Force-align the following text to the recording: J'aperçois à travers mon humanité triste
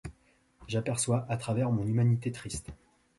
J'aperçois 0.67 1.27
à 1.29 1.37
travers 1.37 1.69
mon 1.71 1.85
humanité 1.85 2.31
triste 2.31 2.71